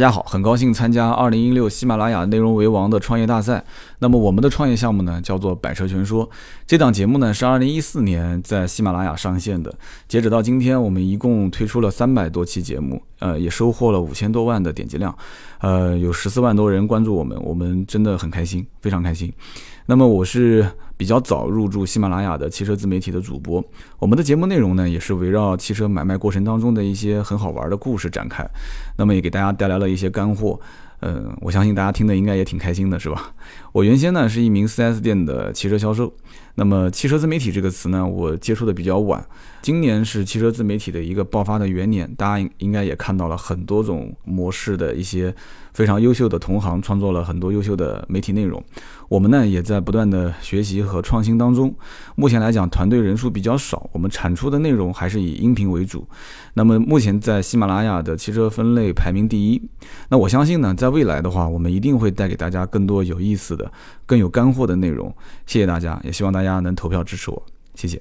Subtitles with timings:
[0.00, 3.62] 大家好，很高兴参加二零一六喜马拉雅内容为王的创业大赛。
[3.98, 6.26] 那么我们的创业项目呢，叫做百车全说。
[6.66, 9.70] 这档节目呢是二零一四年在喜马拉雅上线的，
[10.08, 15.14] 截止到今天，我们一共推出了三百多期节目，呃，也收获了五千多万的点击量，
[15.58, 19.30] 呃，有十四万多人关注我们，我们真的很开心，非常开心。
[19.84, 20.66] 那么我是
[21.00, 23.64] 比较早入驻喜马拉雅的汽车自媒体的主播，
[23.98, 28.46] 我们的节目内容呢也是围绕汽车买卖过程当中的一些很好玩的故事展开，
[28.98, 30.60] 那么也给大家带来了一些干货，
[31.00, 33.32] 嗯，我相信大家听的应该也挺开心的，是吧？
[33.72, 36.12] 我原先呢是一名 4S 店的汽车销售，
[36.56, 39.24] 那么汽车自媒体这个词呢，我接触的比较晚，
[39.62, 45.34] 今年是汽车自媒体的一个爆发的元年，大家应该也看到了很多种模式的一些
[45.72, 48.62] 非常优秀的同行创作了很多优秀的媒体内容。
[49.08, 51.74] 我们呢也在不断的学习和创新当中。
[52.14, 56.06] 目前来讲，团队人数比较少，我们产出的内容还是以音频为主。
[56.54, 59.62] 那么目前在喜马拉雅的汽车分类排名第一。
[60.10, 63.70] 那我相信呢，在未来的话，我们一定会带给大家更多有意思的、
[64.06, 65.14] 更有干货的内容。
[65.46, 67.42] 谢谢大家，也希望大家能投票支持我，
[67.74, 68.00] 谢谢。